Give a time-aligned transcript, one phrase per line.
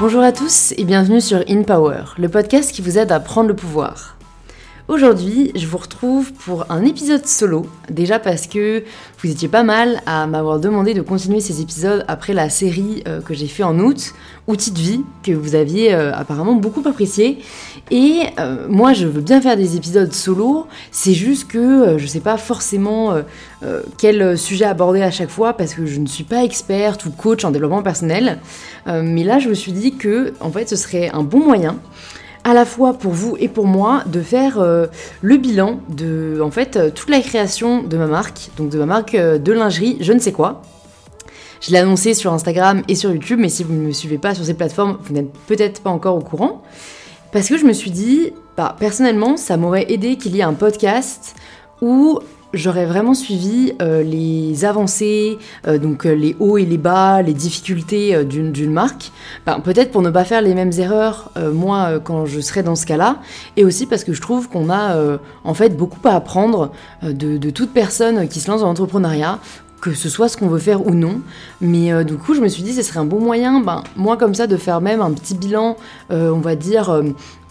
[0.00, 3.48] Bonjour à tous et bienvenue sur In Power, le podcast qui vous aide à prendre
[3.48, 4.16] le pouvoir.
[4.86, 8.84] Aujourd'hui, je vous retrouve pour un épisode solo, déjà parce que
[9.18, 13.22] vous étiez pas mal à m'avoir demandé de continuer ces épisodes après la série euh,
[13.22, 14.12] que j'ai fait en août,
[14.46, 17.38] Outils de vie, que vous aviez euh, apparemment beaucoup apprécié.
[17.90, 22.20] Et euh, moi, je veux bien faire des épisodes solo, c'est juste que je sais
[22.20, 23.14] pas forcément
[23.96, 27.42] quel sujet aborder à chaque fois parce que je ne suis pas experte ou coach
[27.46, 28.38] en développement personnel.
[28.86, 31.78] mais là, je me suis dit que en fait, ce serait un bon moyen
[32.44, 34.86] à la fois pour vous et pour moi de faire euh,
[35.22, 38.86] le bilan de en fait euh, toute la création de ma marque, donc de ma
[38.86, 40.62] marque euh, de lingerie, je ne sais quoi.
[41.62, 44.34] Je l'ai annoncé sur Instagram et sur YouTube, mais si vous ne me suivez pas
[44.34, 46.62] sur ces plateformes, vous n'êtes peut-être pas encore au courant.
[47.32, 50.52] Parce que je me suis dit, bah, personnellement, ça m'aurait aidé qu'il y ait un
[50.52, 51.34] podcast
[51.80, 52.20] où
[52.54, 57.34] j'aurais vraiment suivi euh, les avancées, euh, donc euh, les hauts et les bas, les
[57.34, 59.10] difficultés d'une marque,
[59.46, 62.86] ben, peut-être pour ne pas faire les mêmes erreurs moi quand je serai dans ce
[62.86, 63.18] cas-là,
[63.56, 64.96] et aussi parce que je trouve qu'on a
[65.44, 69.38] en fait beaucoup à apprendre de, toute personne qui se lance dans l'entrepreneuriat
[69.80, 71.20] que ce soit ce qu'on veut faire ou non.
[71.60, 74.34] Mais du coup, je me suis dit, ce serait un bon moyen, ben, moi comme
[74.34, 75.76] ça, de faire même un petit bilan,
[76.10, 77.02] on va dire,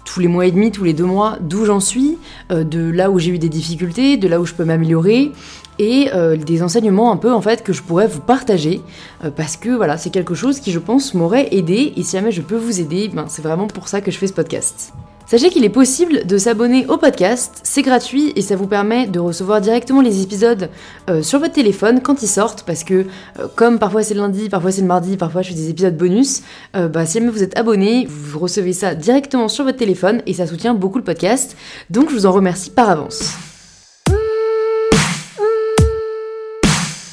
[0.06, 2.18] tous les mois et demi, tous les deux mois, d'où j'en suis,
[2.52, 5.32] euh, de là où j'ai eu des difficultés, de là où je peux m'améliorer,
[5.80, 8.82] et euh, des enseignements un peu en fait que je pourrais vous partager,
[9.23, 12.32] euh, parce que voilà, c'est quelque chose qui je pense m'aurait aidé, et si jamais
[12.32, 14.94] je peux vous aider, ben, c'est vraiment pour ça que je fais ce podcast.
[15.26, 19.20] Sachez qu'il est possible de s'abonner au podcast, c'est gratuit et ça vous permet de
[19.20, 20.70] recevoir directement les épisodes
[21.10, 23.06] euh, sur votre téléphone quand ils sortent parce que
[23.40, 25.96] euh, comme parfois c'est le lundi, parfois c'est le mardi, parfois je fais des épisodes
[25.96, 26.42] bonus,
[26.76, 30.34] euh, bah, si jamais vous êtes abonné, vous recevez ça directement sur votre téléphone et
[30.34, 31.56] ça soutient beaucoup le podcast.
[31.90, 33.53] Donc je vous en remercie par avance.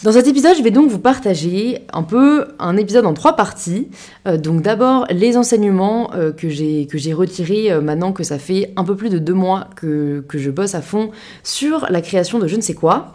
[0.03, 3.89] Dans cet épisode, je vais donc vous partager un peu un épisode en trois parties.
[4.27, 8.85] Euh, donc d'abord les enseignements euh, que j'ai retirés euh, maintenant que ça fait un
[8.85, 11.11] peu plus de deux mois que, que je bosse à fond
[11.43, 13.13] sur la création de je ne sais quoi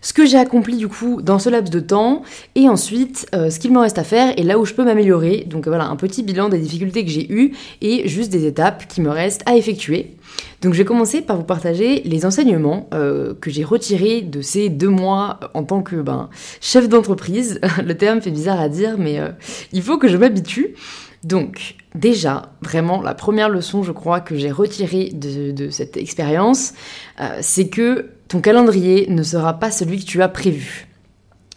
[0.00, 2.22] ce que j'ai accompli du coup dans ce laps de temps,
[2.54, 5.44] et ensuite ce qu'il me reste à faire et là où je peux m'améliorer.
[5.46, 9.00] Donc voilà, un petit bilan des difficultés que j'ai eues et juste des étapes qui
[9.00, 10.16] me restent à effectuer.
[10.60, 14.68] Donc je vais commencer par vous partager les enseignements euh, que j'ai retirés de ces
[14.68, 16.28] deux mois en tant que ben,
[16.60, 17.60] chef d'entreprise.
[17.84, 19.30] Le terme fait bizarre à dire, mais euh,
[19.72, 20.74] il faut que je m'habitue.
[21.22, 26.74] Donc déjà, vraiment, la première leçon, je crois, que j'ai retirée de, cette expérience,
[27.20, 30.88] euh, c'est que ton calendrier ne sera pas celui que tu as prévu.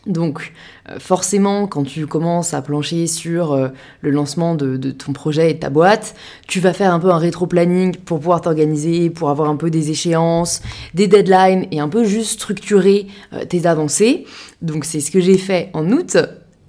[0.08, 0.52] Donc
[0.90, 3.68] euh, forcément, quand tu commences à plancher sur euh,
[4.02, 6.16] le lancement de, ton projet et de ta boîte,
[6.48, 9.92] tu vas faire un peu un rétro-planning pour pouvoir t'organiser, pour avoir un peu des
[9.92, 10.62] échéances,
[10.96, 14.26] des deadlines et un peu juste structurer euh, tes avancées.
[14.64, 16.18] Donc c'est ce que j'ai fait en août.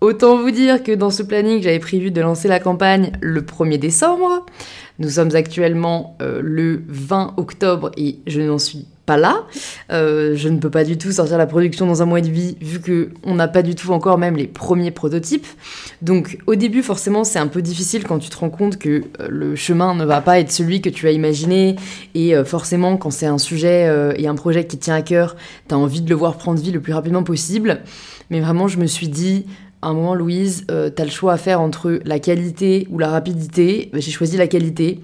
[0.03, 3.79] Autant vous dire que dans ce planning, j'avais prévu de lancer la campagne le 1er
[3.79, 4.45] décembre.
[4.99, 9.45] Nous sommes actuellement le 20 octobre et je n'en suis pas là.
[9.91, 12.57] Euh, je ne peux pas du tout sortir la production dans un mois et demi
[12.61, 15.47] vu que on n'a pas du tout encore même les premiers prototypes.
[16.03, 19.27] Donc au début forcément c'est un peu difficile quand tu te rends compte que euh,
[19.29, 21.77] le chemin ne va pas être celui que tu as imaginé
[22.15, 23.73] et euh, forcément quand c'est un sujet
[24.17, 25.37] et un projet qui tient à cœur,
[25.69, 27.81] tu as envie de le voir prendre vie le plus rapidement possible.
[28.31, 29.47] Mais vraiment je me suis dit
[29.81, 33.09] à un moment Louise, tu as le choix à faire entre la qualité ou la
[33.09, 33.91] rapidité.
[33.93, 35.01] Bah, j'ai choisi la qualité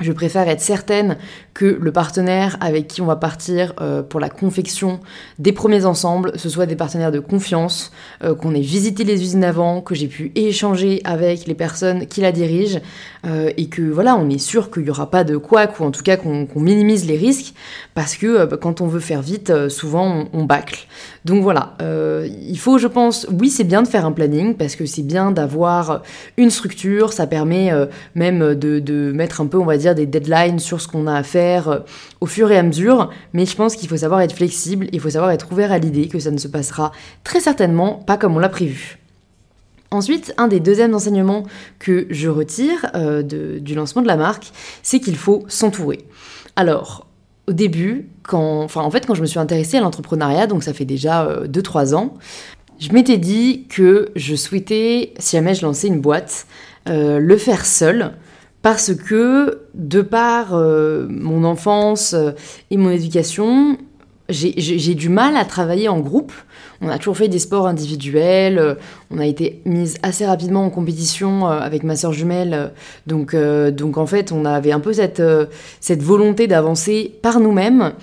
[0.00, 1.16] je préfère être certaine
[1.54, 5.00] que le partenaire avec qui on va partir euh, pour la confection
[5.40, 7.90] des premiers ensembles, ce soit des partenaires de confiance,
[8.22, 12.20] euh, qu'on ait visité les usines avant, que j'ai pu échanger avec les personnes qui
[12.20, 12.78] la dirigent,
[13.26, 15.90] euh, et que voilà, on est sûr qu'il n'y aura pas de couac, ou en
[15.90, 17.54] tout cas qu'on minimise les risques,
[17.94, 20.86] parce que quand on veut faire vite, souvent on, bâcle.
[21.24, 24.86] Donc voilà, il faut, je pense, oui, c'est bien de faire un planning, parce que
[24.86, 26.02] c'est bien d'avoir
[26.36, 27.72] une structure, ça permet
[28.14, 31.22] même de mettre un peu, on va dire, des deadlines sur ce qu'on a à
[31.22, 31.78] faire euh,
[32.20, 35.10] au fur et à mesure, mais je pense qu'il faut savoir être flexible, il faut
[35.10, 36.92] savoir être ouvert à l'idée que ça ne se passera
[37.24, 38.98] très certainement pas comme on l'a prévu.
[39.90, 41.44] Ensuite, un des deuxièmes enseignements
[41.78, 44.50] que je retire euh, du lancement de la marque,
[44.82, 46.00] c'est qu'il faut s'entourer.
[46.56, 47.06] Alors,
[47.46, 50.74] au début, quand, enfin, en fait, quand je me suis intéressée à l'entrepreneuriat, donc ça
[50.74, 52.14] fait déjà 2-3 euh, ans,
[52.78, 56.46] je m'étais dit que je souhaitais, si jamais je lançais une boîte,
[56.86, 58.12] le faire seul,
[58.70, 62.32] parce que de par euh, mon enfance euh,
[62.70, 63.78] et mon éducation,
[64.28, 66.32] j'ai du mal à travailler en groupe.
[66.82, 68.74] On a toujours fait des sports individuels, euh,
[69.10, 72.72] on a été mise assez rapidement en compétition avec ma soeur jumelle,
[73.06, 77.94] donc, en fait on avait un peu cette volonté d'avancer par nous-mêmes.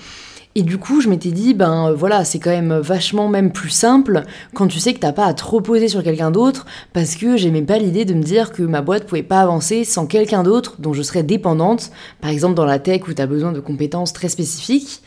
[0.57, 4.23] Et du coup, je m'étais dit, ben voilà, c'est quand même vachement même plus simple
[4.53, 7.61] quand tu sais que t'as pas à trop poser sur quelqu'un d'autre, parce que j'aimais
[7.61, 10.93] pas l'idée de me dire que ma boîte pouvait pas avancer sans quelqu'un d'autre dont
[10.93, 11.91] je serais dépendante,
[12.21, 15.01] par exemple dans la tech où t'as besoin de compétences très spécifiques.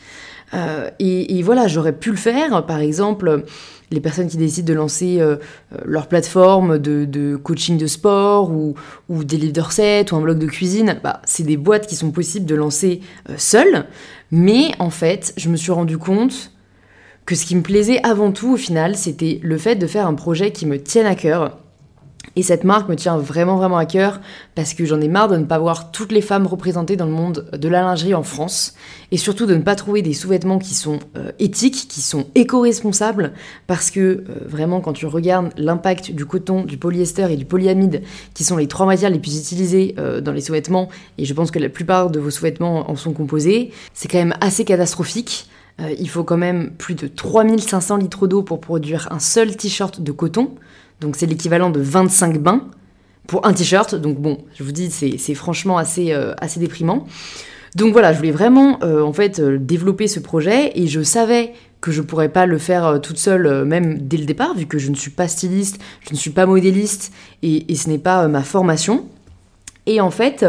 [0.53, 3.43] Euh, et, voilà, j'aurais pu le faire, par exemple
[3.91, 5.37] les personnes qui décident de lancer euh,
[5.83, 8.75] leur plateforme de, coaching de sport ou,
[9.23, 12.11] des livres de recettes ou un blog de cuisine, bah, c'est des boîtes qui sont
[12.11, 13.85] possibles de lancer euh, seules.
[14.31, 16.51] Mais en fait, je me suis rendu compte
[17.25, 20.15] que ce qui me plaisait avant tout au final, c'était le fait de faire un
[20.15, 21.57] projet qui me tienne à cœur
[22.35, 24.19] et cette marque me tient vraiment vraiment à cœur
[24.55, 27.11] parce que j'en ai marre de ne pas voir toutes les femmes représentées dans le
[27.11, 28.73] monde de la lingerie en France
[29.11, 33.33] et surtout de ne pas trouver des sous-vêtements qui sont euh, éthiques, qui sont éco-responsables
[33.67, 38.03] parce que euh, vraiment quand tu regardes l'impact du coton, du polyester et du polyamide
[38.33, 41.51] qui sont les trois matières les plus utilisées euh, dans les sous-vêtements et je pense
[41.51, 45.47] que la plupart de vos sous-vêtements en sont composés, c'est quand même assez catastrophique.
[45.99, 50.11] il faut quand même plus de 3500 litres d'eau pour produire un seul t-shirt de
[50.11, 50.51] coton.
[51.01, 52.67] Donc c'est l'équivalent de 25 bains
[53.27, 53.95] pour un t-shirt.
[53.95, 57.07] Donc bon, je vous dis, c'est franchement assez, euh, assez déprimant.
[57.75, 61.53] Donc voilà, je voulais vraiment euh, en fait euh, développer ce projet et je savais
[61.81, 64.89] que je pourrais pas le faire toute seule même dès le départ vu que je
[64.89, 69.05] ne suis pas styliste, je ne suis pas modéliste et ce n'est pas ma formation.
[69.85, 70.45] Et en fait,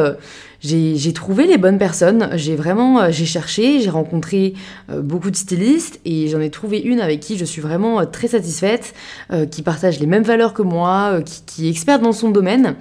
[0.61, 2.31] j'ai trouvé les bonnes personnes.
[2.35, 4.55] J'ai vraiment, euh, j'ai cherché, j'ai rencontré
[4.91, 8.05] euh, beaucoup de stylistes et j'en ai trouvé une avec qui je suis vraiment euh,
[8.05, 8.95] très satisfaite,
[9.51, 12.77] qui partage les mêmes valeurs que moi, qui, est experte dans son domaine.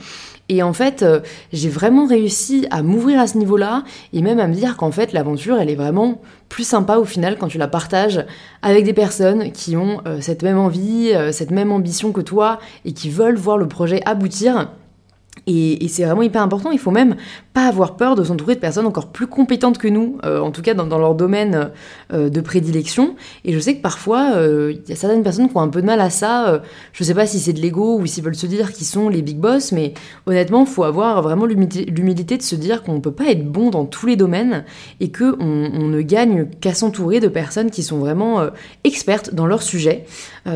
[0.50, 1.06] Et en fait,
[1.54, 3.84] j'ai vraiment réussi à m'ouvrir à ce niveau-là
[4.14, 7.38] et même à me dire qu'en fait, l'aventure, elle est vraiment plus sympa au final
[7.38, 8.26] quand tu la partages
[8.64, 13.10] avec des personnes qui ont cette même envie, cette même ambition que toi et qui
[13.10, 14.70] veulent voir le projet aboutir.
[15.52, 16.70] Et, c'est vraiment hyper important.
[16.70, 17.16] Il faut même
[17.54, 20.62] pas avoir peur de s'entourer de personnes encore plus compétentes que nous, euh, en tout
[20.62, 21.72] cas dans, leur domaine
[22.14, 23.16] euh, de prédilection.
[23.46, 25.82] Et je sais que parfois, euh, il y a certaines personnes qui ont un peu
[25.82, 26.62] de mal à ça.
[26.94, 29.24] je sais pas si c'est de l'ego ou s'ils veulent se dire qu'ils sont les
[29.24, 29.96] big boss, mais
[30.28, 34.06] honnêtement, faut avoir vraiment l'humilité de se dire qu'on peut pas être bon dans tous
[34.06, 34.66] les domaines
[35.00, 38.50] et qu'on on ne gagne qu'à s'entourer de personnes qui sont vraiment
[38.84, 40.06] expertes dans leur sujet.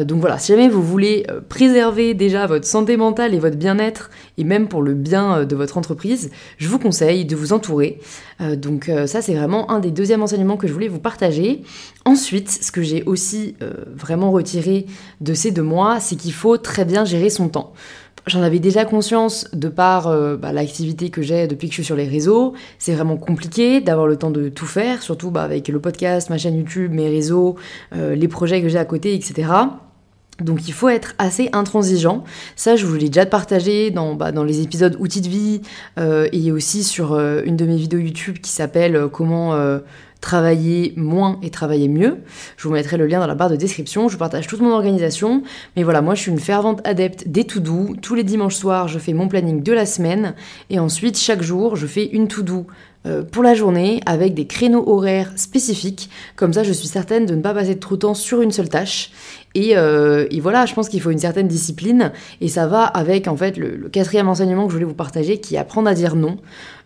[0.04, 4.44] donc voilà, si jamais vous voulez préserver déjà votre santé mentale et votre bien-être, et
[4.44, 8.00] même pour le bien euh, de votre entreprise, je vous conseille de vous entourer.
[8.42, 11.64] Euh, donc euh, ça, c'est vraiment un des deuxièmes enseignements que je voulais vous partager.
[12.06, 13.56] Ensuite, ce que j'ai aussi
[13.96, 14.86] vraiment retiré
[15.22, 17.74] de ces deux mois, c'est qu'il faut très bien gérer son temps.
[18.28, 21.96] J'en avais déjà conscience de par bah, l'activité que j'ai depuis que je suis sur
[21.96, 22.54] les réseaux.
[22.78, 26.38] C'est vraiment compliqué d'avoir le temps de tout faire, surtout bah, avec le podcast, ma
[26.38, 27.56] chaîne YouTube, mes réseaux,
[27.94, 29.48] les projets que j'ai à côté, etc.
[30.44, 32.24] Donc il faut être assez intransigeant.
[32.56, 35.62] Ça, je vous l'ai déjà partagé dans, bah, les épisodes outils de vie
[36.00, 39.54] euh, et aussi sur euh, une de mes vidéos YouTube qui s'appelle euh, Comment
[40.24, 42.20] travailler moins et travailler mieux.
[42.56, 44.08] Je vous mettrai le lien dans la barre de description.
[44.08, 45.44] Je partage toute mon organisation.
[45.76, 47.94] Mais voilà, moi je suis une fervente adepte des to-do.
[48.02, 50.34] Tous les dimanches soirs, je fais mon planning de la semaine.
[50.70, 52.68] Et ensuite, chaque jour, je fais une to-do
[53.32, 56.10] pour la journée avec des créneaux horaires spécifiques.
[56.36, 58.70] Comme ça, je suis certaine de ne pas passer trop de temps sur une seule
[58.70, 59.12] tâche.
[59.56, 62.12] Euh, et, voilà, je pense qu'il faut une certaine discipline,
[62.42, 65.56] et ça va avec en fait le, quatrième enseignement que je voulais vous partager, qui
[65.56, 66.38] est apprendre à dire non.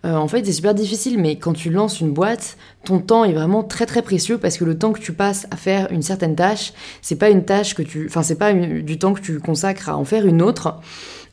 [0.05, 3.33] Euh, en fait, c'est super difficile, mais quand tu lances une boîte, ton temps est
[3.33, 6.35] vraiment très très précieux parce que le temps que tu passes à faire une certaine
[6.35, 9.89] tâche, c'est pas une tâche que tu, enfin c'est pas du temps que tu consacres
[9.89, 10.79] à en faire une autre.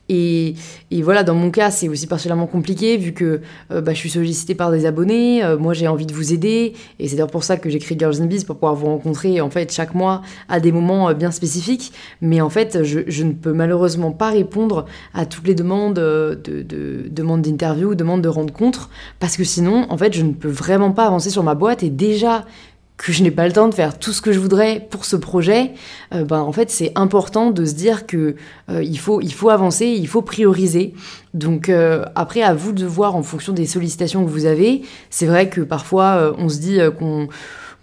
[0.08, 0.54] Et,
[1.02, 4.54] voilà, dans mon cas, c'est aussi particulièrement compliqué vu que euh, bah, je suis sollicitée
[4.54, 5.42] par des abonnés.
[5.42, 6.74] Euh, moi, j'ai envie de vous aider.
[6.98, 9.50] Et c'est d'ailleurs pour ça que créé Girls in Biz pour pouvoir vous rencontrer en
[9.50, 11.92] fait chaque mois à des moments euh, bien spécifiques.
[12.20, 17.08] Mais en fait, je, ne peux malheureusement pas répondre à toutes les demandes de, de
[17.08, 21.06] demandes d'interview, demandes de rencontres parce que sinon, en fait, je ne peux vraiment pas
[21.06, 21.82] avancer sur ma boîte.
[21.82, 22.44] Et déjà,
[22.96, 25.16] que je n'ai pas le temps de faire tout ce que je voudrais pour ce
[25.16, 25.72] projet,
[26.14, 28.36] euh, ben en fait c'est important de se dire que
[28.70, 30.94] euh, il faut il faut avancer, il faut prioriser.
[31.34, 34.82] Donc euh, après à vous de voir en fonction des sollicitations que vous avez.
[35.10, 37.28] C'est vrai que parfois on se dit qu'on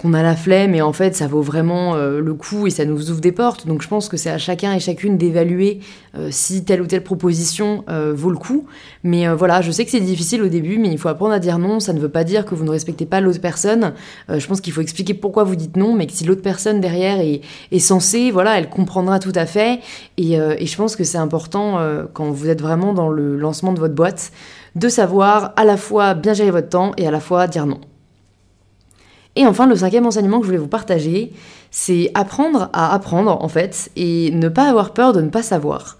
[0.01, 2.85] qu'on a la flemme et en fait ça vaut vraiment euh, le coup et ça
[2.85, 3.67] nous ouvre des portes.
[3.67, 5.79] Donc je pense que c'est à chacun et chacune d'évaluer
[6.17, 8.65] euh, si telle ou telle proposition euh, vaut le coup.
[9.03, 11.59] Mais voilà, je sais que c'est difficile au début, mais il faut apprendre à dire
[11.59, 11.79] non.
[11.79, 13.93] Ça ne veut pas dire que vous ne respectez pas l'autre personne.
[14.29, 17.19] je pense qu'il faut expliquer pourquoi vous dites non, mais que si l'autre personne derrière
[17.19, 17.41] est,
[17.71, 19.79] est, censée, voilà, elle comprendra tout à fait.
[20.17, 21.79] Et, et je pense que c'est important
[22.13, 24.31] quand vous êtes vraiment dans le lancement de votre boîte
[24.75, 27.79] de savoir à la fois bien gérer votre temps et à la fois dire non.
[29.35, 31.31] Et enfin, le cinquième enseignement que je voulais vous partager,
[31.69, 35.97] c'est apprendre à apprendre en fait et ne pas avoir peur de ne pas savoir.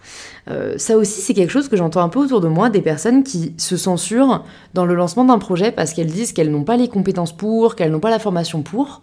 [0.50, 3.24] Euh, ça aussi, c'est quelque chose que j'entends un peu autour de moi, des personnes
[3.24, 6.90] qui se censurent dans le lancement d'un projet parce qu'elles disent qu'elles n'ont pas les
[6.90, 9.02] compétences pour, qu'elles n'ont pas la formation pour.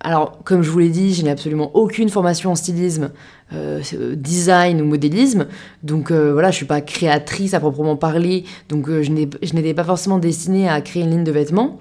[0.00, 3.10] alors, comme je vous l'ai dit, je n'ai absolument aucune formation en stylisme,
[3.54, 3.80] euh,
[4.14, 5.46] design ou modélisme.
[5.82, 8.44] Donc voilà, je suis pas créatrice à proprement parler.
[8.68, 11.78] Donc je n'étais pas forcément destinée à créer une ligne de vêtements.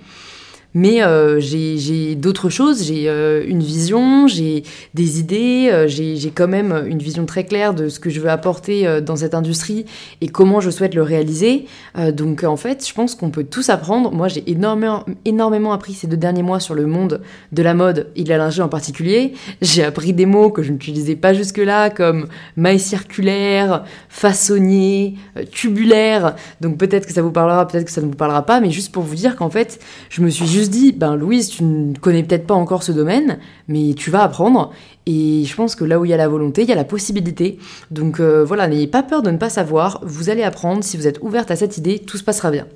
[0.75, 6.47] Mais euh, j'ai d'autres choses, j'ai euh, une vision, j'ai des idées, euh, j'ai quand
[6.47, 9.85] même une vision très claire de ce que je veux apporter dans cette industrie
[10.21, 11.65] et comment je souhaite le réaliser.
[12.13, 14.11] donc en fait, je pense qu'on peut tous apprendre.
[14.11, 17.21] Moi, j'ai énormément, appris ces deux derniers mois sur le monde
[17.51, 19.33] de la mode et de la lingerie en particulier.
[19.61, 25.15] J'ai appris des mots que je n'utilisais pas jusque-là, comme maille circulaire, façonnier,
[25.51, 26.35] tubulaire.
[26.61, 28.91] Donc peut-être que ça vous parlera, peut-être que ça ne vous parlera pas, mais juste
[28.91, 32.21] pour vous dire qu'en fait, je me suis juste dit, ben Louise, tu ne connais
[32.21, 33.39] peut-être pas encore ce domaine,
[33.69, 34.71] mais tu vas apprendre.
[35.05, 36.83] Et je pense que là où il y a la volonté, il y a la
[36.83, 37.57] possibilité.
[37.91, 41.07] Donc euh, voilà, n'ayez pas peur de ne pas savoir, vous allez apprendre, si vous
[41.07, 42.67] êtes ouverte à cette idée, tout se passera bien.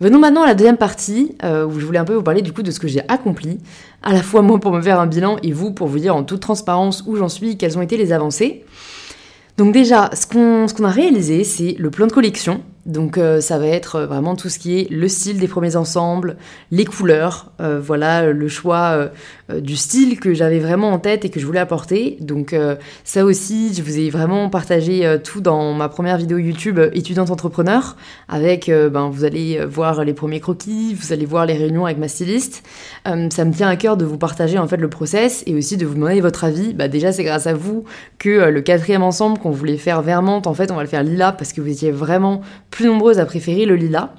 [0.00, 2.52] Venons maintenant à la deuxième partie, euh, où je voulais un peu vous parler du
[2.52, 3.58] coup de ce que j'ai accompli,
[4.02, 6.24] à la fois moi pour me faire un bilan et vous pour vous dire en
[6.24, 8.64] toute transparence où j'en suis, quelles ont été les avancées.
[9.58, 12.62] Donc déjà, ce qu'on a réalisé, c'est le plan de collection.
[12.86, 15.76] Donc euh, ça va être euh, vraiment tout ce qui est le style des premiers
[15.76, 16.36] ensembles,
[16.70, 19.10] les couleurs, euh, voilà le choix
[19.50, 22.16] du style que j'avais vraiment en tête et que je voulais apporter.
[22.20, 22.54] Donc
[23.04, 27.96] ça aussi, je vous ai vraiment partagé tout dans ma première vidéo YouTube étudiante entrepreneur
[28.28, 32.08] avec ben vous allez voir les premiers croquis, vous allez voir les réunions avec ma
[32.08, 32.62] styliste.
[33.04, 35.86] ça me tient à cœur de vous partager en fait le process et aussi de
[35.86, 36.72] vous demander votre avis.
[36.72, 37.84] Bah déjà c'est grâce à vous
[38.18, 41.32] que le quatrième ensemble qu'on voulait faire vermente en fait on va le faire lila
[41.32, 44.10] parce que vous étiez vraiment plus nombreuses à préférer le lilas.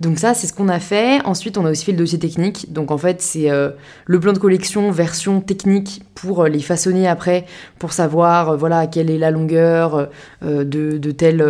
[0.00, 1.20] Donc ça, c'est ce qu'on a fait.
[1.26, 2.72] Ensuite, on a aussi fait le dossier technique.
[2.72, 3.70] Donc en fait, c'est euh,
[4.06, 7.44] le plan de collection version technique pour euh, les façonner après,
[7.78, 10.08] pour savoir euh, voilà quelle est la longueur
[10.42, 11.44] de, de, telle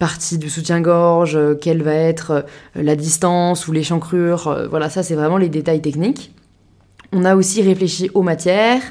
[0.00, 4.66] partie du soutien-gorge, quelle va être la distance ou l'échancrure.
[4.68, 6.32] voilà, ça c'est vraiment les détails techniques.
[7.12, 8.82] On a aussi réfléchi aux matières.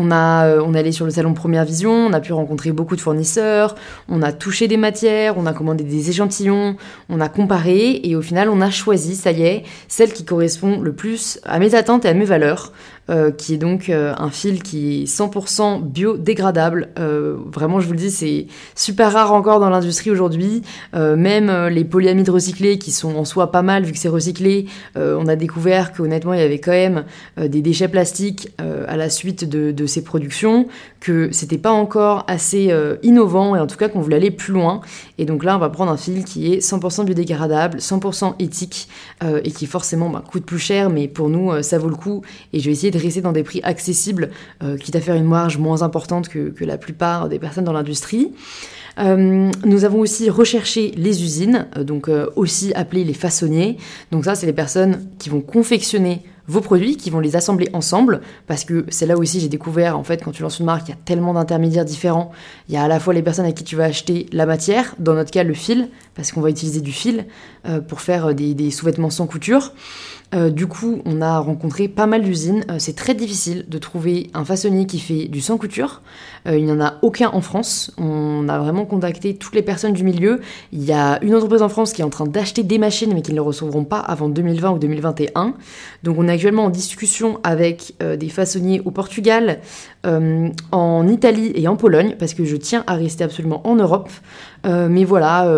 [0.00, 2.70] On, a, euh, on est allé sur le salon Première Vision, on a pu rencontrer
[2.70, 3.74] beaucoup de fournisseurs,
[4.08, 6.76] on a touché des matières, on a commandé des échantillons,
[7.08, 10.80] on a comparé et au final on a choisi, ça y est, celle qui correspond
[10.80, 12.72] le plus à mes attentes et à mes valeurs.
[13.10, 16.90] Euh, qui est donc euh, un fil qui est 100% biodégradable.
[16.98, 20.60] Vraiment, je vous le dis, c'est super rare encore dans l'industrie aujourd'hui.
[20.92, 25.26] même les polyamides recyclés, qui sont en soi pas mal vu que c'est recyclé, on
[25.26, 27.04] a découvert qu'honnêtement, il y avait quand même
[27.38, 30.68] des déchets plastiques à la suite de, de, ces productions,
[31.00, 34.80] que c'était pas encore assez innovant et en tout cas qu'on voulait aller plus loin.
[35.18, 38.88] Et donc là, on va prendre un fil qui est 100% biodégradable, 100% éthique
[39.22, 42.22] et qui forcément bah, coûte plus cher, mais pour nous, ça vaut le coup.
[42.52, 44.30] Et je vais essayer de rester dans des prix accessibles,
[44.62, 48.32] euh, quitte à faire une marge moins importante que, la plupart des personnes dans l'industrie.
[48.98, 53.76] Euh, nous avons aussi recherché les usines, euh, donc aussi appelées les façonniers.
[54.10, 58.20] Donc ça, c'est les personnes qui vont confectionner vos produits, qui vont les assembler ensemble,
[58.46, 60.90] parce que c'est là aussi j'ai découvert, en fait, quand tu lances une marque, il
[60.90, 62.32] y a tellement d'intermédiaires différents.
[62.68, 64.94] Il y a à la fois les personnes à qui tu vas acheter la matière,
[64.98, 67.26] dans notre cas le fil, parce qu'on va utiliser du fil
[67.86, 69.72] pour faire des, des sous-vêtements sans couture.
[70.34, 72.64] Euh, du coup, on a rencontré pas mal d'usines.
[72.70, 76.02] Euh, c'est très difficile de trouver un façonnier qui fait du sans couture.
[76.46, 77.92] Euh, il n'y en a aucun en France.
[77.96, 80.40] On a vraiment contacté toutes les personnes du milieu.
[80.72, 83.22] Il y a une entreprise en France qui est en train d'acheter des machines, mais
[83.22, 85.54] qui ne les recevront pas avant 2020 ou 2021.
[86.02, 89.58] Donc, on est actuellement en discussion avec des façonniers au Portugal,
[90.04, 94.08] en Italie et en Pologne, parce que je tiens à rester absolument en Europe.
[94.64, 95.52] mais voilà,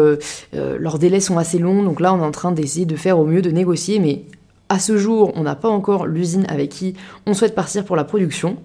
[0.54, 3.26] leurs délais sont assez longs, donc là on est en train d'essayer de faire au
[3.26, 4.25] mieux, de négocier, mais
[4.70, 6.94] à ce jour, on n'a pas encore l'usine avec qui
[7.26, 8.56] on souhaite partir pour la production.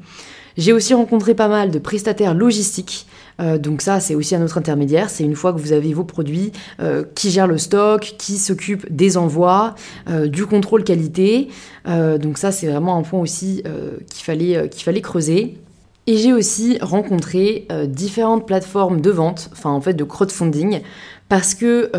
[0.58, 3.08] J'ai aussi rencontré pas mal de prestataires logistiques.
[3.42, 5.10] Euh, donc ça, c'est aussi un autre intermédiaire.
[5.10, 8.86] C'est une fois que vous avez vos produits, euh, qui gère le stock, qui s'occupe
[8.94, 9.76] des envois,
[10.10, 11.50] euh, du contrôle qualité.
[11.86, 13.64] donc ça, c'est vraiment un point aussi
[14.10, 15.58] qu'il fallait, fallait creuser.
[16.08, 20.82] Et j'ai aussi rencontré différentes plateformes de vente, enfin en fait de crowdfunding,
[21.30, 21.92] parce que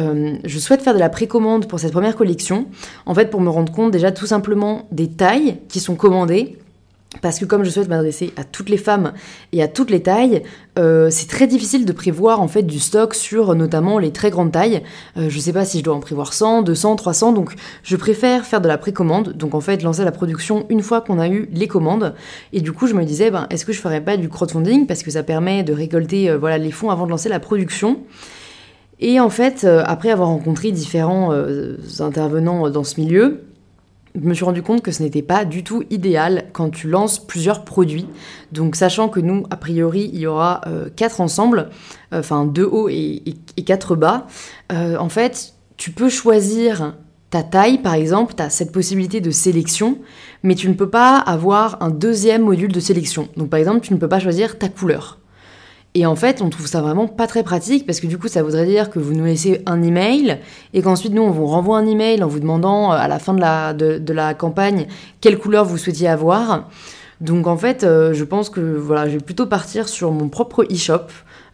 [0.44, 2.66] je souhaite faire de la précommande pour cette première collection,
[3.04, 6.58] en fait pour me rendre compte déjà tout simplement des tailles qui sont commandées,
[7.22, 9.12] parce que comme je souhaite m'adresser à toutes les femmes
[9.52, 10.42] et à toutes les tailles,
[10.78, 14.52] euh, c'est très difficile de prévoir en fait du stock sur notamment les très grandes
[14.52, 14.82] tailles.
[15.16, 18.44] Euh, je sais pas si je dois en prévoir 100, 200, 300, donc je préfère
[18.44, 21.48] faire de la précommande, donc en fait lancer la production une fois qu'on a eu
[21.52, 22.14] les commandes.
[22.52, 24.86] Et du coup je me disais, ben, est-ce que je ferais pas du crowdfunding?
[24.86, 28.00] Parce que ça permet de récolter voilà les fonds avant de lancer la production.
[28.98, 33.42] Et en fait, euh, après avoir rencontré différents euh, intervenants dans ce milieu,
[34.20, 37.18] je me suis rendu compte que ce n'était pas du tout idéal quand tu lances
[37.18, 38.06] plusieurs produits.
[38.52, 41.70] Donc sachant que nous, a priori, il y aura euh, quatre ensembles,
[42.12, 43.22] enfin deux hauts et,
[43.64, 44.26] quatre bas,
[44.70, 46.94] en fait, tu peux choisir
[47.30, 49.98] ta taille, par exemple, tu as cette possibilité de sélection,
[50.42, 53.28] mais tu ne peux pas avoir un deuxième module de sélection.
[53.36, 55.18] Donc par exemple, tu ne peux pas choisir ta couleur.
[55.98, 58.42] Et en fait, on trouve ça vraiment pas très pratique parce que du coup, ça
[58.42, 60.40] voudrait dire que vous nous laissez un email
[60.74, 63.32] et qu'ensuite, nous, on vous renvoie un email en vous demandant euh, à la fin
[63.32, 64.88] de la, de, la campagne
[65.22, 66.68] quelle couleur vous souhaitiez avoir.
[67.22, 70.64] Donc en fait, euh, je pense que voilà, je vais plutôt partir sur mon propre
[70.64, 71.06] e-shop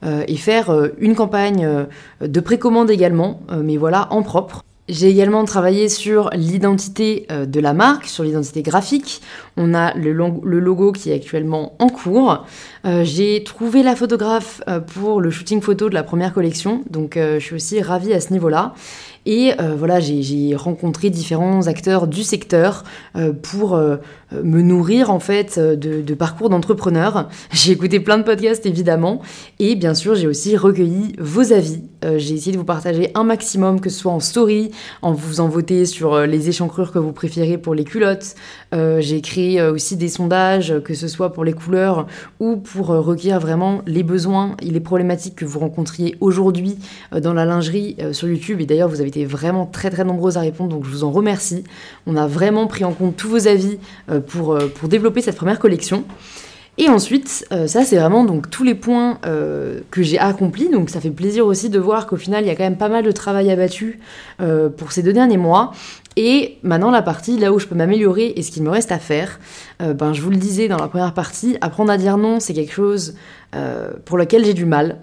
[0.05, 1.87] euh, et faire une campagne
[2.21, 4.65] de précommande également, mais voilà, en propre.
[4.89, 9.23] J'ai également travaillé sur l'identité euh, de la marque, sur l'identité graphique.
[9.57, 12.45] On a le, logo qui est actuellement en cours.
[12.85, 17.17] Euh, j'ai trouvé la photographe euh, pour le shooting photo de la première collection, donc
[17.17, 18.75] je suis aussi ravie à ce niveau-là.
[19.25, 22.83] Et voilà, j'ai rencontré différents acteurs du secteur
[23.43, 27.29] pour me nourrir en fait de, parcours d'entrepreneurs.
[27.53, 29.23] J'ai écouté plein de podcasts évidemment,
[29.61, 31.83] et bien sûr j'ai aussi recueilli vos avis.
[32.17, 34.72] j'ai essayé de vous partager un maximum, que ce soit en story,
[35.03, 38.35] en vous en voter sur euh, les échancrures que vous préférez pour les culottes.
[38.75, 42.07] Euh, j'ai créé euh, aussi des sondages, que ce soit pour les couleurs
[42.41, 46.79] ou pour recueillir vraiment les besoins et les problématiques que vous rencontriez aujourd'hui
[47.21, 48.61] dans la lingerie sur YouTube.
[48.61, 51.11] Et d'ailleurs, vous avez été vraiment très très nombreux à répondre, donc je vous en
[51.11, 51.65] remercie.
[52.07, 53.79] On a vraiment pris en compte tous vos avis
[54.29, 56.05] pour, pour développer cette première collection.
[56.79, 60.71] Et ensuite, euh, ça c'est vraiment donc tous les points euh, que j'ai accomplis.
[60.71, 62.89] Donc ça fait plaisir aussi de voir qu'au final il y a quand même pas
[62.89, 64.01] mal de travail abattu
[64.41, 65.73] euh, pour ces deux derniers mois.
[66.17, 68.99] Et maintenant la partie là où je peux m'améliorer et ce qu'il me reste à
[68.99, 69.41] faire,
[69.81, 72.75] ben je vous le disais dans la première partie, apprendre à dire non c'est quelque
[72.75, 73.15] chose
[74.05, 74.99] pour lequel j'ai du mal.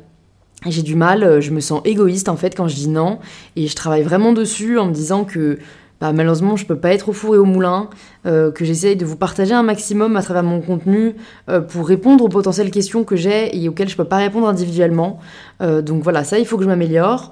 [0.68, 3.18] J'ai du mal, je me sens égoïste en fait quand je dis non
[3.56, 5.58] et je travaille vraiment dessus en me disant que
[6.02, 7.90] bah, malheureusement, je peux pas être au four et au moulin,
[8.26, 11.16] euh, que j'essaye de vous partager un maximum à travers mon contenu
[11.50, 15.20] euh, pour répondre aux potentielles questions que j'ai et auxquelles je peux pas répondre individuellement.
[15.62, 17.32] Euh, donc voilà, ça, il faut que je m'améliore.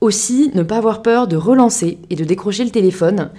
[0.00, 3.30] Aussi, ne pas avoir peur de relancer et de décrocher le téléphone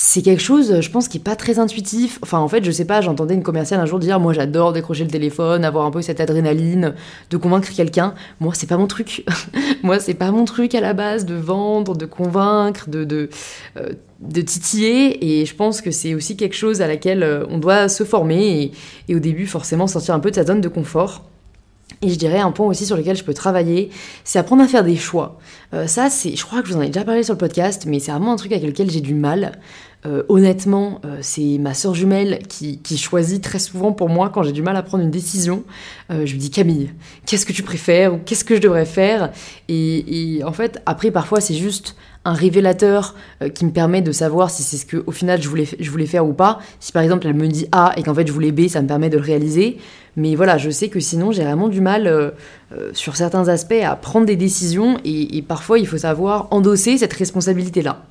[0.00, 2.20] c'est quelque chose, je pense, qui est pas très intuitif.
[2.22, 5.02] Enfin, en fait, je sais pas, j'entendais une commerciale un jour dire Moi, j'adore décrocher
[5.02, 6.94] le téléphone, avoir un peu cette adrénaline,
[7.30, 8.14] de convaincre quelqu'un.
[8.38, 9.24] Moi, c'est pas mon truc.
[9.82, 13.28] Moi, c'est pas mon truc à la base de vendre, de convaincre, de, de,
[13.76, 13.88] euh,
[14.20, 15.40] de titiller.
[15.40, 18.62] Et je pense que c'est aussi quelque chose à laquelle euh, on doit se former
[18.62, 18.72] et,
[19.08, 21.24] et au début, forcément, sortir un peu de sa zone de confort.
[22.02, 23.90] Et je dirais un point aussi sur lequel je peux travailler,
[24.22, 25.38] c'est apprendre à faire des choix.
[25.74, 27.86] Euh, ça, c'est, je crois que je vous en ai déjà parlé sur le podcast,
[27.86, 29.58] mais c'est vraiment un truc avec lequel j'ai du mal.
[30.06, 34.52] Euh, honnêtement, euh, c'est ma soeur jumelle qui, choisit très souvent pour moi quand j'ai
[34.52, 35.64] du mal à prendre une décision.
[36.10, 36.90] je lui dis Camille,
[37.26, 39.30] qu'est-ce que tu préfères ou qu'est-ce que je devrais faire?
[39.68, 43.14] Et, en fait, après, parfois, c'est juste un révélateur
[43.54, 46.06] qui me permet de savoir si c'est ce que au final je voulais, je voulais
[46.06, 46.58] faire ou pas.
[46.80, 48.88] Si par exemple elle me dit A et qu'en fait je voulais B, ça me
[48.88, 49.78] permet de le réaliser.
[50.18, 52.32] Mais voilà, je sais que sinon j'ai vraiment du mal euh,
[52.72, 57.12] euh, sur certains aspects à prendre des décisions et, parfois il faut savoir endosser cette
[57.12, 58.04] responsabilité-là.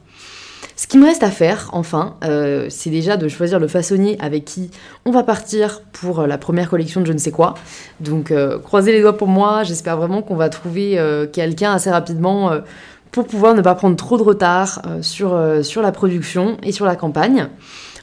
[0.77, 4.45] Ce qui me reste à faire, enfin, euh, c'est déjà de choisir le façonnier avec
[4.45, 4.71] qui
[5.05, 7.55] on va partir pour la première collection de je ne sais quoi.
[7.99, 8.31] Donc,
[8.63, 9.63] croisez les doigts pour moi.
[9.63, 11.01] J'espère vraiment qu'on va trouver
[11.33, 12.51] quelqu'un assez rapidement
[13.11, 16.95] pour pouvoir ne pas prendre trop de retard sur, sur la production et sur la
[16.95, 17.49] campagne.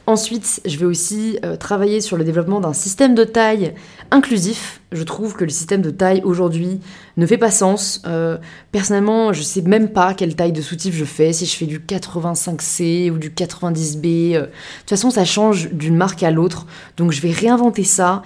[0.07, 3.73] Ensuite, je vais aussi euh, travailler sur le développement d'un système de taille
[4.11, 4.81] inclusif.
[4.91, 6.79] Je trouve que le système de taille aujourd'hui
[7.17, 8.03] ne fait pas sens.
[8.05, 8.37] Euh,
[8.71, 11.79] personnellement, je sais même pas quelle taille de soutif je fais, si je fais du
[11.79, 14.35] 85C ou du 90B.
[14.35, 14.45] Euh, de
[14.81, 16.67] toute façon, ça change d'une marque à l'autre.
[16.97, 18.21] Donc je vais réinventer ça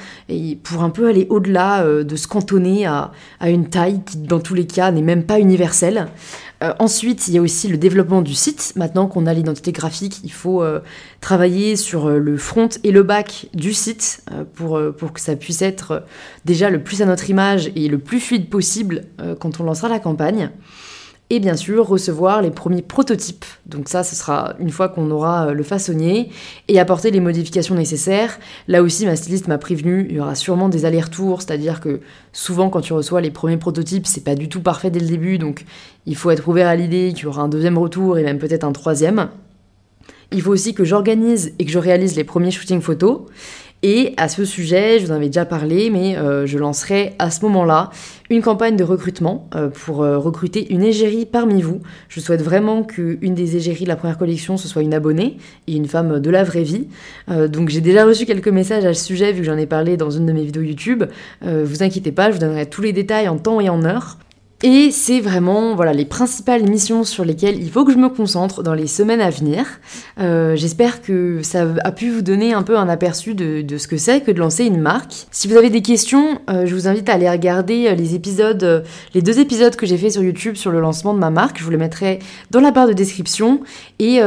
[0.64, 3.12] pour un peu aller au-delà de se cantonner à
[3.46, 6.08] une taille qui, dans tous les cas, n'est même pas universelle.
[6.62, 8.74] Euh, ensuite, il y a aussi le développement du site.
[8.76, 10.82] Maintenant qu'on a l'identité graphique, il faut euh,
[11.22, 15.62] travailler sur euh, le front et le back du site pour, pour que ça puisse
[15.62, 16.04] être
[16.46, 19.06] déjà le plus à notre image et le plus fluide possible
[19.40, 20.52] quand on lancera la campagne
[21.30, 23.46] et bien sûr recevoir les premiers prototypes.
[23.66, 26.30] Donc ça, ce sera une fois qu'on aura euh, le façonnier
[26.68, 28.40] et apporter les modifications nécessaires.
[28.68, 32.02] Là aussi, ma styliste m'a prévenu, il y aura sûrement des allers-retours, c'est-à-dire que
[32.34, 35.38] souvent quand tu reçois les premiers prototypes, c'est pas du tout parfait dès le début,
[35.38, 35.66] donc
[36.06, 38.64] il faut être ouvert à l'idée qu'il y aura un deuxième retour et même peut-être
[38.64, 39.30] un troisième.
[40.32, 43.22] Il faut aussi que j'organise et que je réalise les premiers shootings photos.
[43.82, 47.32] Et à ce sujet, je vous en avais déjà parlé, mais euh, je lancerai à
[47.32, 47.92] ce moment-là
[48.30, 51.80] une campagne de recrutement euh, pour euh, recruter une égérie parmi vous.
[52.10, 55.38] Je souhaite vraiment qu'une des égéries de la première collection, ce soit une abonnée
[55.68, 56.88] et une femme de la vraie vie.
[57.48, 60.10] donc j'ai déjà reçu quelques messages à ce sujet, vu que j'en ai parlé dans
[60.10, 61.04] une de mes vidéos YouTube.
[61.42, 64.18] vous inquiétez pas, je vous donnerai tous les détails en temps et en heure.
[64.62, 68.62] Et c'est vraiment voilà, les principales missions sur lesquelles il faut que je me concentre
[68.62, 69.66] dans les semaines à venir.
[70.20, 73.96] Euh, j'espère que ça a pu vous donner un peu un aperçu de, ce que
[73.96, 75.28] c'est que de lancer une marque.
[75.32, 78.84] Si vous avez des questions, euh, je vous invite à aller regarder euh, les épisodes,
[79.14, 81.58] les deux épisodes que j'ai fait sur YouTube sur le lancement de ma marque.
[81.60, 82.20] Je vous les mettrai
[82.52, 83.62] dans la barre de description.
[84.00, 84.22] Et,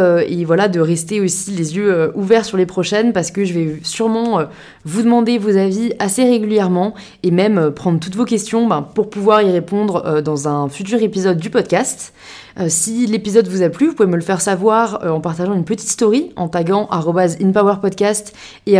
[0.47, 4.40] voilà, de rester aussi les yeux ouverts sur les prochaines parce que je vais sûrement
[4.85, 9.42] vous demander vos avis assez régulièrement et même prendre toutes vos questions ben, pour pouvoir
[9.42, 12.13] y répondre dans un futur épisode du podcast.
[12.59, 15.55] Euh, si l'épisode vous a plu, vous pouvez me le faire savoir euh, en partageant
[15.55, 18.35] une petite story en taguant @inpowerpodcast
[18.67, 18.79] et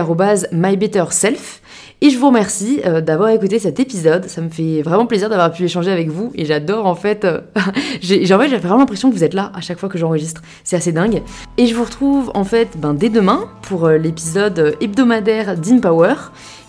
[0.53, 1.61] mybetterself.
[2.05, 4.27] Et je vous remercie euh, d'avoir écouté cet épisode.
[4.27, 6.33] Ça me fait vraiment plaisir d'avoir pu échanger avec vous.
[6.35, 7.27] Et j'adore en fait.
[8.01, 10.43] j'ai j'ai vraiment l'impression que vous êtes là à chaque fois que j'enregistre.
[10.65, 11.23] C'est assez dingue.
[11.59, 16.15] Et je vous retrouve en fait ben, dès demain pour l'épisode hebdomadaire d'InPower.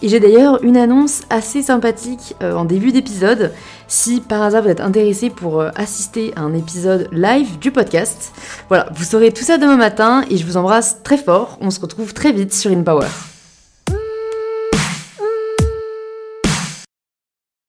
[0.04, 3.52] Et j'ai d'ailleurs une annonce assez sympathique en début d'épisode.
[3.96, 8.32] Si par hasard vous êtes intéressé pour euh, assister à un épisode live du podcast,
[8.68, 11.60] voilà, vous saurez tout ça demain matin et je vous embrasse très fort.
[11.62, 13.06] On se retrouve très vite sur InPower.